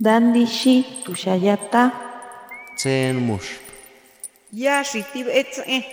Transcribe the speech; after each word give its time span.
Dandishi 0.00 1.04
tushayata. 1.04 1.92
Tsen 2.76 3.16
mush. 3.16 3.62
Ya 4.52 4.82
shitib 4.82 5.28
etze. 5.30 5.86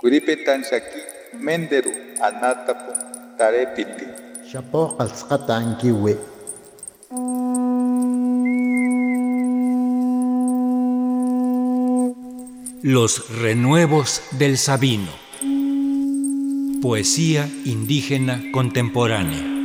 Kuripetan 0.00 0.64
shaki 0.64 1.00
menderu 1.36 1.92
anatapu 2.24 2.92
tarepiti. 3.36 4.06
Shapo 4.48 4.96
ankiwi. 4.98 6.16
Los 12.82 13.28
renuevos 13.42 14.22
del 14.38 14.56
Sabino. 14.56 15.12
Poesía 16.80 17.46
indígena 17.66 18.40
contemporánea. 18.52 19.57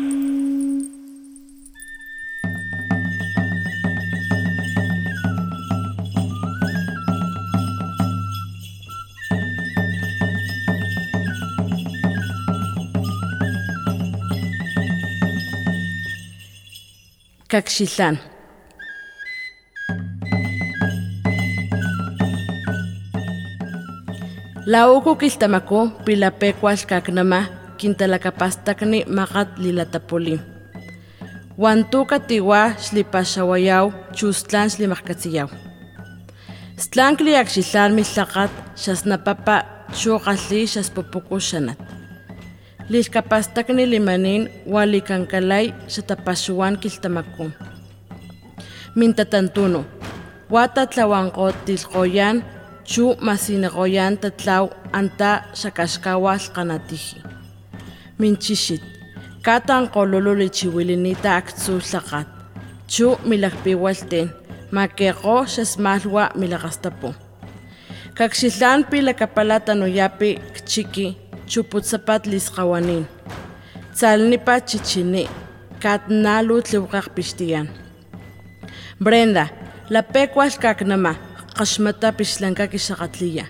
Caxilán. 17.53 18.17
La 24.65 24.89
uku 24.89 25.15
kiltamaku 25.15 25.91
pilapecuas 26.05 26.85
kaknama 26.85 27.39
kintalakapastakni 27.77 29.05
magat 29.05 29.49
lilatapoli. 29.57 30.39
Wantuka 31.61 32.19
tiwa 32.19 32.61
xlipaxawayaw 32.83 33.85
chustlan 34.17 34.69
xlimajkatsiyaw. 34.73 35.49
Stlankli 36.83 37.37
akxilán 37.37 37.91
mitlaqat 37.97 38.51
xasnapapa 38.83 39.57
chuqalli 39.99 40.65
xaspupuku 40.73 41.37
xanat. 41.49 42.02
lixkapastakni 42.89 43.89
limanin 43.89 44.49
ualikankalai 44.65 45.73
xatapasuan 45.87 46.77
kiltamakú 46.77 47.51
mintatantuno 48.95 49.85
ua 50.51 50.67
tatlauankotilkoyan 50.67 52.43
chu 52.83 53.15
masinekoyan 53.21 54.17
tatlau 54.17 54.69
anta 54.91 55.41
xakaxkaua 55.59 56.35
lkanatiji 56.35 57.17
minchixit 58.17 58.83
katankololo 59.41 60.37
lichiwilinita 60.37 61.35
aktsu 61.35 61.79
tlakgat 61.79 62.27
chu 62.87 63.17
milakpiualten 63.25 64.29
makeko 64.71 65.45
xesmalhua 65.45 66.29
milakgastapu 66.35 67.15
kakxilhanpi 68.17 69.01
lakapala 69.01 69.59
tanoyapi 69.59 70.39
kchiki 70.53 71.22
chuputzapatlizqawanin 71.51 73.05
tzalnipa 73.95 74.55
chichini 74.69 75.23
katnalu 75.83 76.55
tliwqaqpixtiyan 76.65 77.67
brenda 79.03 79.45
lapekual 79.93 80.51
kaknama 80.63 81.13
qaxmatapi 81.57 82.23
xlankaki 82.31 82.79
mas 82.87 83.45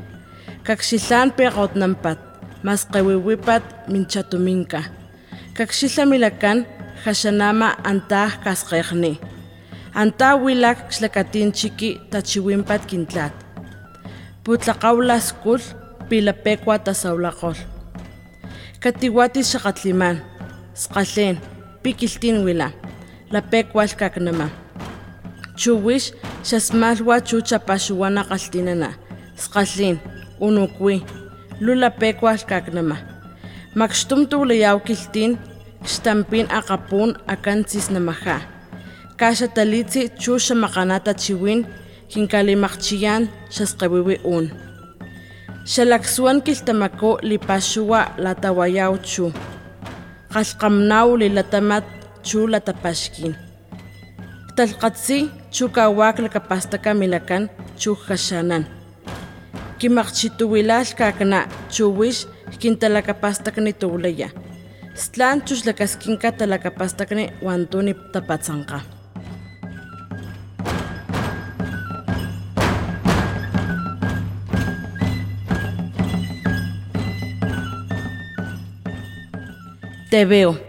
kakxilhanpi 0.67 1.44
qotnanpat 1.55 2.19
masqewiwipat 2.66 3.63
minchatuminka 3.91 4.81
milakan 6.11 6.57
jaxanama 7.03 7.69
antah 7.89 8.31
kasqejni 8.44 9.13
anta 10.02 10.35
wilak 10.44 10.78
xlakatinchiki 10.95 11.89
tachiwinpat 12.11 12.81
kintlat. 12.89 13.33
Putlaqawlaskul 14.44 15.62
pilapekua 16.09 16.79
tasawlaqol 16.79 17.72
katiwati 18.83 19.39
xakatliman 19.51 20.17
sqalin 20.75 21.35
pikiltin 21.83 22.44
wila 22.45 22.67
lapekual 23.31 23.91
kaknama 23.99 24.47
chuwix 25.55 26.11
xasmalwa 26.44 27.16
chu 27.27 27.38
chapaxuana 27.47 28.21
qaltinana 28.29 28.89
sqalin 29.44 29.95
unuqwi 30.45 30.95
lulapekual 31.63 32.39
kaknama 32.51 32.97
maxtum 33.79 34.21
tuwlayaw 34.29 34.77
kiltin 34.88 35.31
xtampin 35.91 36.45
aqapun 36.59 37.09
akantsisnamaja 37.33 38.38
kaxatalitsi 39.19 40.01
chu 40.21 40.33
xamaqanata 40.45 41.11
chiwin 41.23 41.59
kinkalimajchiyan 42.11 43.23
xasqewiwi 43.55 44.15
un 44.35 44.45
Xalaksuan 45.66 46.41
kiltamako 46.44 47.19
lipaxuwa 47.22 48.12
latawayaw 48.18 48.94
chu. 49.00 49.31
Qalqamnaw 50.34 51.16
lilatamat 51.22 51.85
chu 52.28 52.47
latapaxkin. 52.51 53.35
Talqatsi 54.56 55.31
chu 55.56 55.69
kawak 55.69 56.19
lakapastaka 56.19 56.94
milakan 56.94 57.50
chu 57.79 57.96
hashanan. 57.96 58.66
Kimaqchituwilal 59.79 60.85
kakna 61.00 61.47
chuwish 61.72 62.28
kintalakapastakni 62.59 63.74
tuwlaya. 63.74 64.30
Stlan 64.95 65.41
chuxlakaskinka 65.47 66.31
talakapastakni 66.31 67.31
wantuni 67.45 67.94
tapatsanqa. 68.12 68.80
Te 80.13 80.25
veo. 80.25 80.59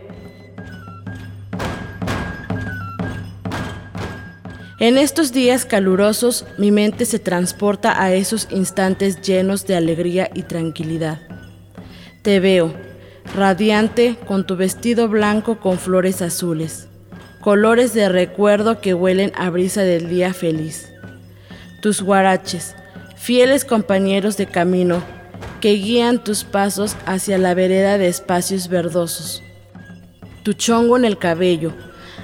En 4.79 4.97
estos 4.97 5.35
días 5.35 5.67
calurosos 5.67 6.47
mi 6.57 6.71
mente 6.71 7.05
se 7.05 7.19
transporta 7.19 8.03
a 8.03 8.15
esos 8.15 8.49
instantes 8.51 9.21
llenos 9.21 9.67
de 9.67 9.77
alegría 9.77 10.31
y 10.33 10.45
tranquilidad. 10.45 11.21
Te 12.23 12.41
veo, 12.41 12.73
radiante 13.37 14.17
con 14.27 14.47
tu 14.47 14.57
vestido 14.57 15.11
blanco 15.11 15.61
con 15.61 15.77
flores 15.77 16.23
azules, 16.23 16.89
colores 17.43 17.93
de 17.93 18.09
recuerdo 18.09 18.81
que 18.81 18.95
huelen 18.95 19.31
a 19.37 19.51
brisa 19.51 19.83
del 19.83 20.09
día 20.09 20.33
feliz. 20.33 20.91
Tus 21.83 22.01
guaraches, 22.01 22.75
fieles 23.15 23.67
compañeros 23.67 24.39
de 24.39 24.47
camino, 24.47 25.03
que 25.65 25.77
guían 25.77 26.23
tus 26.23 26.45
pasos 26.45 26.95
hacia 27.07 27.39
la 27.39 27.55
vereda 27.55 27.97
de 27.97 28.07
espacios 28.07 28.69
verdosos. 28.69 29.43
Tu 30.43 30.53
chongo 30.53 30.99
en 30.99 31.07
el 31.07 31.17
cabello, 31.17 31.73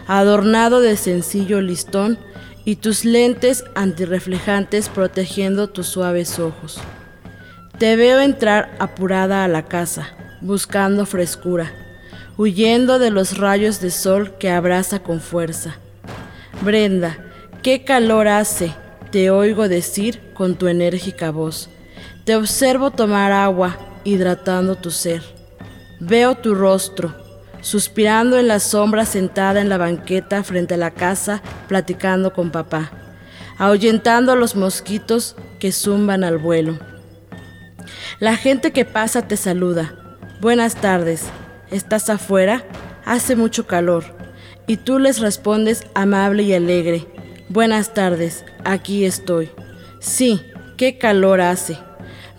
adornado 0.06 0.82
de 0.82 0.94
sencillo 0.98 1.62
listón, 1.62 2.18
y 2.66 2.76
tus 2.76 3.06
lentes 3.06 3.64
antirreflejantes 3.74 4.90
protegiendo 4.90 5.70
tus 5.70 5.86
suaves 5.86 6.38
ojos. 6.38 6.82
Te 7.78 7.96
veo 7.96 8.20
entrar 8.20 8.76
apurada 8.78 9.42
a 9.42 9.48
la 9.48 9.64
casa, 9.64 10.14
buscando 10.42 11.06
frescura, 11.06 11.72
huyendo 12.36 12.98
de 12.98 13.10
los 13.10 13.38
rayos 13.38 13.80
de 13.80 13.90
sol 13.90 14.34
que 14.38 14.50
abraza 14.50 14.98
con 15.02 15.22
fuerza. 15.22 15.78
Brenda, 16.60 17.16
qué 17.62 17.84
calor 17.84 18.28
hace, 18.28 18.74
te 19.10 19.30
oigo 19.30 19.66
decir 19.66 20.20
con 20.34 20.56
tu 20.56 20.68
enérgica 20.68 21.30
voz. 21.30 21.70
Te 22.30 22.36
observo 22.36 22.92
tomar 22.92 23.32
agua, 23.32 23.76
hidratando 24.04 24.76
tu 24.76 24.92
ser. 24.92 25.20
Veo 25.98 26.36
tu 26.36 26.54
rostro, 26.54 27.12
suspirando 27.60 28.38
en 28.38 28.46
la 28.46 28.60
sombra 28.60 29.04
sentada 29.04 29.60
en 29.60 29.68
la 29.68 29.78
banqueta 29.78 30.44
frente 30.44 30.74
a 30.74 30.76
la 30.76 30.92
casa, 30.92 31.42
platicando 31.66 32.32
con 32.32 32.52
papá, 32.52 32.92
ahuyentando 33.58 34.30
a 34.30 34.36
los 34.36 34.54
mosquitos 34.54 35.34
que 35.58 35.72
zumban 35.72 36.22
al 36.22 36.38
vuelo. 36.38 36.78
La 38.20 38.36
gente 38.36 38.70
que 38.70 38.84
pasa 38.84 39.26
te 39.26 39.36
saluda. 39.36 39.92
Buenas 40.40 40.76
tardes. 40.76 41.24
¿Estás 41.72 42.08
afuera? 42.10 42.62
Hace 43.04 43.34
mucho 43.34 43.66
calor. 43.66 44.04
Y 44.68 44.76
tú 44.76 45.00
les 45.00 45.18
respondes 45.18 45.82
amable 45.94 46.44
y 46.44 46.54
alegre. 46.54 47.08
Buenas 47.48 47.92
tardes. 47.92 48.44
Aquí 48.62 49.04
estoy. 49.04 49.50
Sí, 49.98 50.40
qué 50.76 50.96
calor 50.96 51.40
hace. 51.40 51.89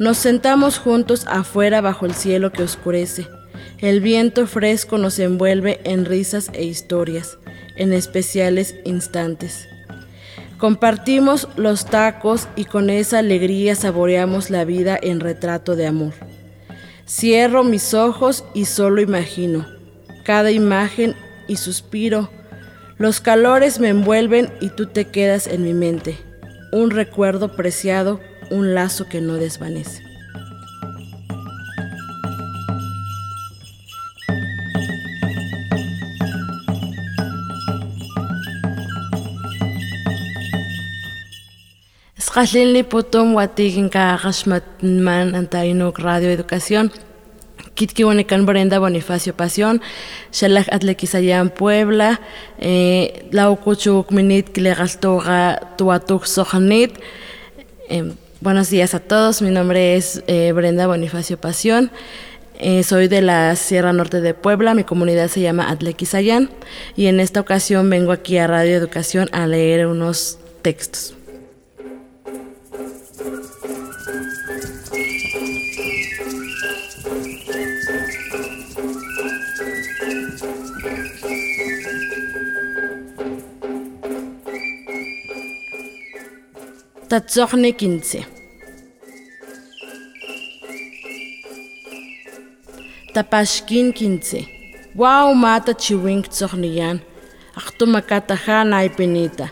Nos 0.02 0.18
sentamos 0.18 0.80
juntos 0.80 1.28
afuera 1.28 1.80
bajo 1.80 2.08
el 2.08 2.16
cielo 2.16 2.52
que 2.52 2.64
oscurece. 2.64 3.28
El 3.78 4.02
viento 4.02 4.48
fresco 4.48 4.98
nos 4.98 5.20
envuelve 5.20 5.80
en 5.84 6.06
risas 6.06 6.50
e 6.54 6.64
historias, 6.64 7.38
en 7.76 7.94
especiales 7.94 8.74
instantes. 8.84 9.68
Compartimos 10.58 11.50
los 11.56 11.86
tacos 11.86 12.48
y 12.56 12.66
con 12.66 12.90
esa 12.90 13.20
alegría 13.20 13.76
saboreamos 13.76 14.50
la 14.50 14.66
vida 14.66 14.98
en 15.00 15.20
retrato 15.20 15.76
de 15.76 15.86
amor. 15.86 16.14
Cierro 17.08 17.64
mis 17.64 17.94
ojos 17.94 18.44
y 18.56 18.66
solo 18.66 19.02
imagino. 19.02 19.68
Cada 20.26 20.50
imagen 20.50 21.14
y 21.48 21.58
suspiro 21.58 22.32
Los 22.98 23.22
calores 23.22 23.80
me 23.80 23.90
envuelven 23.90 24.52
y 24.62 24.70
tú 24.70 24.88
te 24.88 25.10
quedas 25.10 25.46
en 25.46 25.62
mi 25.62 25.76
mente. 25.76 26.18
Un 26.72 26.90
recuerdo 26.90 27.56
preciado, 27.56 28.20
un 28.52 28.76
lazo 28.76 29.08
que 29.08 29.22
no 29.22 29.36
desvanece. 29.36 30.04
Sqallilni 42.20 42.84
putum 42.84 43.36
watigin 43.36 43.90
ka 43.90 44.20
man 44.82 45.36
antainuk 45.36 46.00
Radio 46.00 46.30
Educación. 46.30 46.92
Kitkiwanikan 47.76 48.46
Brenda 48.46 48.80
Bonifacio 48.80 49.34
Pasión, 49.34 49.82
Shalak 50.32 50.68
Atlequisayan 50.72 51.50
Puebla, 51.50 52.20
eh, 52.60 53.28
Laucuchuk 53.32 54.12
Minit 54.12 54.52
Kilegaltoga 54.52 55.60
Tuatuk 55.78 56.28
Sojanit. 56.28 57.00
Buenos 58.42 58.72
días 58.72 58.96
a 58.96 59.00
todos, 59.00 59.44
mi 59.44 59.52
nombre 59.52 59.96
es 59.96 60.24
eh, 60.26 60.52
Brenda 60.52 60.88
Bonifacio 60.88 61.38
Pasión. 61.38 61.92
Eh, 62.58 62.82
soy 62.82 63.08
de 63.08 63.22
la 63.22 63.56
Sierra 63.56 63.94
Norte 63.94 64.20
de 64.20 64.34
Puebla, 64.34 64.74
mi 64.74 64.84
comunidad 64.84 65.28
se 65.28 65.42
llama 65.42 65.70
Atlequisayán 65.70 66.50
y 66.96 67.06
en 67.06 67.20
esta 67.20 67.40
ocasión 67.40 67.88
vengo 67.92 68.12
aquí 68.12 68.40
a 68.40 68.48
Radio 68.48 68.76
Educación 68.76 69.30
a 69.32 69.46
leer 69.46 69.86
unos 69.86 70.40
textos. 70.64 71.14
Tatsohne 87.12 87.74
15. 87.74 88.24
Tapashkin 93.14 93.92
15. 93.92 94.48
Wow 94.96 95.36
mata 95.36 95.74
chiwink 95.74 96.32
tsohniyan. 96.32 97.04
Aktu 97.60 97.84
makataha 97.86 98.64
naipinita. 98.64 99.52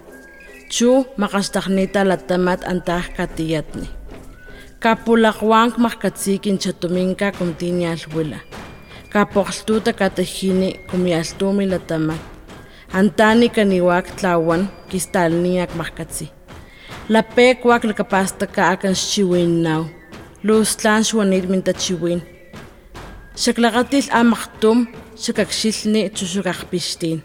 Chu 0.72 1.04
makastachnita 1.20 2.08
latamat 2.08 2.64
antah 2.64 3.04
katiyatni. 3.18 3.92
Kapulakwank 4.80 5.76
makatsikin 5.84 6.56
chatuminka 6.64 7.36
kumtinya 7.36 7.92
alwila. 7.92 8.40
Kapoxtuta 9.12 9.92
katahini 9.92 10.80
kumialtumi 10.88 11.68
latamat. 11.68 12.22
Antani 12.96 13.50
kaniwak 13.52 14.16
tlawan 14.16 14.72
kistalniak 14.90 15.76
makatsi. 15.76 16.39
La 17.10 17.24
pe 17.24 17.56
kuak 17.62 17.84
la 17.90 17.94
kapasta 17.94 18.46
ka 18.46 18.64
akan 18.74 18.94
chiwin 18.94 19.64
naw. 19.66 19.84
Luz 20.46 20.78
tlan 20.78 21.02
xuanit 21.02 21.46
minta 21.50 21.74
chiwin. 21.74 22.22
Xaklaqatil 23.42 24.08
amaktum 24.20 24.80
xakakxilni 25.24 26.02
tsusukakpixtin. 26.14 27.20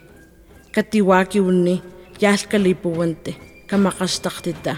Katiwaki 0.74 1.40
unni 1.40 1.82
yalkalipuwante 2.22 3.32
kamakaxtaktita. 3.68 4.74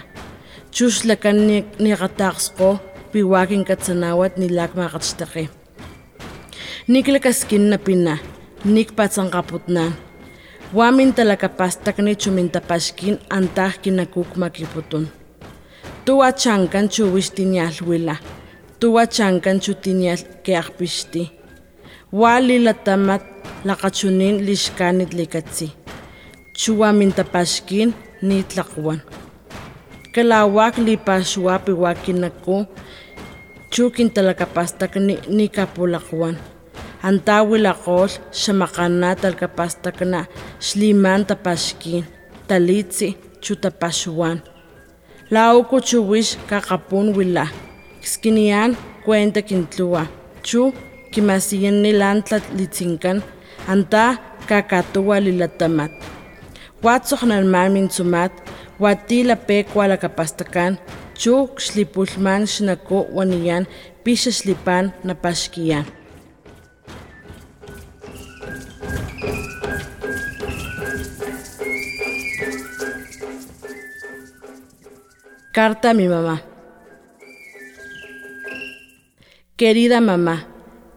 Chus 0.75 0.95
lakan 1.07 1.37
niqataxsqo 1.83 2.69
piwakin 3.11 3.63
katsanawat 3.69 4.33
nilak 4.37 4.71
maqaxtaqi. 4.75 5.43
Niklakaskin 6.91 7.63
na 7.69 7.77
pina, 7.85 8.15
nikpatsanqaputnan. 8.73 9.91
Wamin 10.75 11.13
talakapastakni 11.13 12.15
chumintapachkin 12.15 13.19
antajkin 13.29 13.99
akukmakliputun. 13.99 15.07
Tuwa 16.05 16.31
chankan 16.31 16.89
wila. 17.87 18.15
tuwa 18.79 19.07
chankan 19.07 19.59
chutiñal 19.59 20.17
keajpixti. 20.43 21.31
Wali 22.11 22.63
latamat 22.63 23.21
lakachunin 23.65 24.45
lishkanit 24.45 25.13
likatsi. 25.13 25.71
Chuwamintapachkin 26.53 27.93
nitlakwan. 28.21 29.01
Kalawak 30.13 30.77
lipaxuapi 30.77 31.71
wakinaku, 31.71 32.65
chukin 33.71 34.11
talakapastakni 34.11 35.19
nikapulakwan. 35.29 36.37
Antawi 37.03 37.59
lakol 37.59 38.09
xamakana 38.31 39.15
talakapastakna 39.15 40.25
Σλιμάν 40.57 41.25
τα 41.25 41.35
πασχη, 41.35 42.05
ταλίτσι, 42.45 43.15
τα 43.59 43.71
πασχημαν. 43.71 44.43
Λαού 45.29 45.65
τσου 45.81 46.07
κακαπούν 46.47 47.13
κα 47.13 47.21
κακά 47.21 47.21
ύλα. 47.21 47.51
Σκυνιάν, 47.99 48.77
κουέντα 49.03 49.39
κιντλούα. 49.39 50.09
Τσου, 50.41 50.73
κυμασίεν, 51.11 51.79
νιλάντλα, 51.79 52.41
λητσινκάν, 52.55 53.23
ντα, 53.75 54.19
κακά 54.45 54.83
τουα, 54.93 55.19
ληλατταματ. 55.19 55.91
Πάτσοχν, 56.81 57.31
ελμάρ, 57.31 57.71
μήντσου, 57.71 58.05
μάτ, 58.05 58.31
λαπέ, 59.23 59.65
κουα, 59.73 59.87
λακά 59.87 60.09
παστακάν, 60.09 60.79
τσου, 61.13 61.49
κλειπουλμάν, 61.53 62.45
σιναικό, 62.45 63.07
νιάν, 63.23 63.67
πίσω, 64.01 64.31
σλιπάν, 64.31 64.93
να 65.01 65.15
πασχημαν. 65.15 65.85
Carta 75.57 75.89
a 75.89 75.93
mi 75.95 76.07
mamá. 76.07 76.43
Querida 79.55 80.01
mamá, 80.01 80.47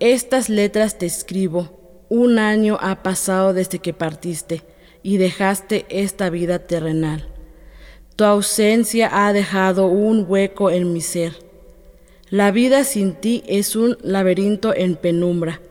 estas 0.01 0.51
letras 0.51 0.99
te 0.99 1.07
escribo. 1.07 2.05
Un 2.11 2.39
año 2.39 2.77
ha 2.79 3.03
pasado 3.03 3.55
desde 3.55 3.79
que 3.79 3.95
partiste 3.95 4.63
y 5.03 5.17
dejaste 5.17 5.87
esta 5.89 6.29
vida 6.29 6.59
terrenal. 6.59 7.27
Tu 8.17 8.25
ausencia 8.25 9.09
ha 9.11 9.33
dejado 9.33 9.87
un 9.87 10.27
hueco 10.29 10.69
en 10.71 10.93
mi 10.93 11.01
ser. 11.01 11.33
La 12.29 12.51
vida 12.51 12.85
sin 12.85 13.15
ti 13.15 13.43
es 13.47 13.77
un 13.77 13.97
laberinto 14.03 14.75
en 14.75 14.97
penumbra. 14.97 15.63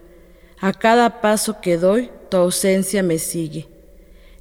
A 0.59 0.73
cada 0.73 1.21
paso 1.21 1.61
que 1.61 1.77
doy, 1.77 2.09
tu 2.31 2.37
ausencia 2.37 3.03
me 3.03 3.19
sigue. 3.19 3.67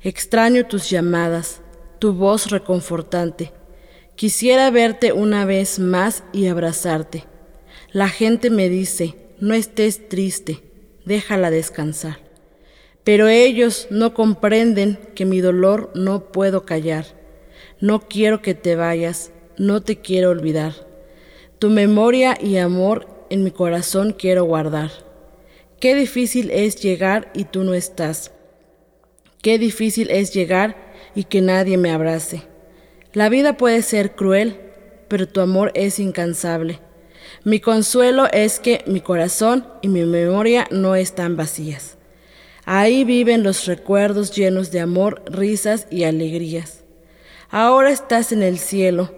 Extraño 0.00 0.66
tus 0.66 0.88
llamadas, 0.88 1.60
tu 1.98 2.14
voz 2.14 2.50
reconfortante. 2.50 3.57
Quisiera 4.18 4.68
verte 4.72 5.12
una 5.12 5.44
vez 5.44 5.78
más 5.78 6.24
y 6.32 6.48
abrazarte. 6.48 7.22
La 7.92 8.08
gente 8.08 8.50
me 8.50 8.68
dice, 8.68 9.14
no 9.38 9.54
estés 9.54 10.08
triste, 10.08 10.58
déjala 11.04 11.52
descansar. 11.52 12.18
Pero 13.04 13.28
ellos 13.28 13.86
no 13.90 14.14
comprenden 14.14 14.98
que 15.14 15.24
mi 15.24 15.40
dolor 15.40 15.92
no 15.94 16.32
puedo 16.32 16.66
callar. 16.66 17.06
No 17.80 18.08
quiero 18.08 18.42
que 18.42 18.54
te 18.54 18.74
vayas, 18.74 19.30
no 19.56 19.82
te 19.82 20.00
quiero 20.00 20.30
olvidar. 20.30 20.74
Tu 21.60 21.70
memoria 21.70 22.36
y 22.40 22.56
amor 22.56 23.06
en 23.30 23.44
mi 23.44 23.52
corazón 23.52 24.16
quiero 24.18 24.42
guardar. 24.42 24.90
Qué 25.78 25.94
difícil 25.94 26.50
es 26.50 26.74
llegar 26.82 27.30
y 27.36 27.44
tú 27.44 27.62
no 27.62 27.72
estás. 27.72 28.32
Qué 29.42 29.60
difícil 29.60 30.10
es 30.10 30.34
llegar 30.34 30.92
y 31.14 31.22
que 31.22 31.40
nadie 31.40 31.76
me 31.76 31.92
abrace. 31.92 32.57
La 33.14 33.30
vida 33.30 33.56
puede 33.56 33.80
ser 33.82 34.14
cruel, 34.14 34.60
pero 35.08 35.26
tu 35.26 35.40
amor 35.40 35.72
es 35.74 35.98
incansable. 35.98 36.80
Mi 37.42 37.58
consuelo 37.58 38.26
es 38.32 38.60
que 38.60 38.84
mi 38.86 39.00
corazón 39.00 39.66
y 39.80 39.88
mi 39.88 40.04
memoria 40.04 40.66
no 40.70 40.94
están 40.94 41.36
vacías. 41.36 41.96
Ahí 42.66 43.04
viven 43.04 43.42
los 43.42 43.64
recuerdos 43.64 44.36
llenos 44.36 44.70
de 44.70 44.80
amor, 44.80 45.22
risas 45.26 45.86
y 45.90 46.04
alegrías. 46.04 46.84
Ahora 47.48 47.90
estás 47.90 48.30
en 48.30 48.42
el 48.42 48.58
cielo. 48.58 49.10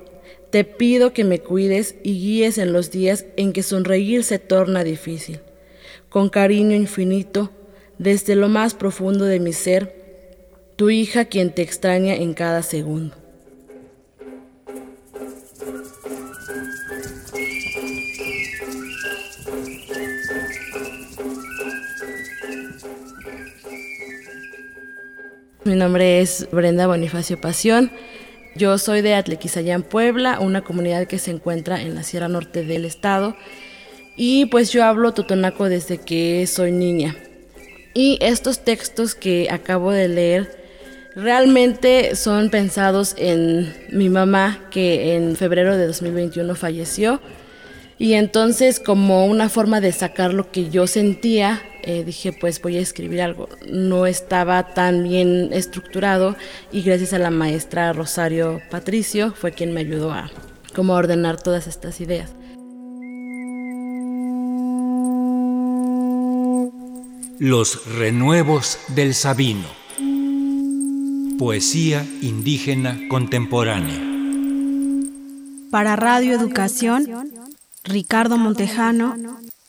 Te 0.50 0.62
pido 0.62 1.12
que 1.12 1.25
me 1.25 1.40
cuides 1.40 1.97
y 2.04 2.12
guíes 2.20 2.59
en 2.59 2.73
los 2.73 2.92
días 2.92 3.26
en 3.37 3.52
que 3.52 3.64
sonreír 3.64 4.23
se 4.23 4.38
torna 4.38 4.85
difícil. 4.85 5.40
Con 6.09 6.28
cariño 6.28 6.76
infinito, 6.76 7.50
desde 7.99 8.37
lo 8.37 8.49
más 8.49 8.75
profundo 8.75 9.25
de 9.25 9.40
mi 9.40 9.52
ser, 9.52 9.97
tu 10.76 10.90
hija 10.90 11.25
quien 11.25 11.52
te 11.52 11.62
extraña 11.62 12.14
en 12.14 12.35
cada 12.35 12.62
segundo. 12.62 13.20
Mi 25.64 25.75
nombre 25.75 26.21
es 26.21 26.49
Brenda 26.50 26.87
Bonifacio 26.87 27.40
Pasión. 27.40 27.90
Yo 28.57 28.79
soy 28.79 29.02
de 29.02 29.14
Atlequizayán, 29.14 29.83
Puebla, 29.83 30.40
una 30.40 30.62
comunidad 30.62 31.07
que 31.07 31.19
se 31.19 31.31
encuentra 31.31 31.81
en 31.81 31.95
la 31.95 32.02
Sierra 32.02 32.29
Norte 32.29 32.64
del 32.64 32.85
estado. 32.85 33.37
Y 34.17 34.47
pues 34.47 34.73
yo 34.73 34.85
hablo 34.85 35.12
totonaco 35.12 35.69
desde 35.69 35.99
que 35.99 36.47
soy 36.47 36.73
niña. 36.73 37.17
Y 37.95 38.19
estos 38.21 38.64
textos 38.64 39.14
que 39.14 39.49
acabo 39.50 39.93
de 39.93 40.09
leer 40.09 40.61
Realmente 41.17 42.14
son 42.14 42.50
pensados 42.50 43.14
en 43.19 43.75
mi 43.90 44.09
mamá 44.09 44.61
que 44.71 45.17
en 45.17 45.35
febrero 45.35 45.76
de 45.76 45.87
2021 45.87 46.55
falleció 46.55 47.21
y 48.00 48.14
entonces 48.14 48.80
como 48.80 49.26
una 49.26 49.50
forma 49.50 49.83
de 49.83 49.92
sacar 49.92 50.33
lo 50.33 50.50
que 50.50 50.71
yo 50.71 50.87
sentía, 50.87 51.62
eh, 51.83 52.02
dije 52.02 52.33
pues 52.33 52.62
voy 52.62 52.78
a 52.78 52.80
escribir 52.80 53.21
algo. 53.21 53.50
No 53.71 54.07
estaba 54.07 54.73
tan 54.73 55.04
bien 55.04 55.50
estructurado 55.52 56.35
y 56.73 56.80
gracias 56.80 57.12
a 57.12 57.19
la 57.19 57.30
maestra 57.30 57.92
Rosario 57.92 58.62
Patricio 58.71 59.35
fue 59.35 59.52
quien 59.52 59.75
me 59.75 59.80
ayudó 59.80 60.12
a 60.12 60.30
como 60.75 60.95
ordenar 60.95 61.42
todas 61.42 61.66
estas 61.66 62.00
ideas. 62.00 62.30
Los 67.38 67.85
renuevos 67.99 68.78
del 68.88 69.14
Sabino. 69.14 69.69
Poesía 71.38 72.07
indígena 72.23 72.99
contemporánea. 73.11 74.11
Para 75.71 75.97
Radio 75.97 76.35
Educación, 76.35 77.29
Ricardo 77.84 78.37
Montejano 78.37 79.14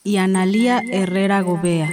y 0.04 0.16
Analía 0.16 0.82
Herrera 0.90 1.40
Gobea. 1.40 1.91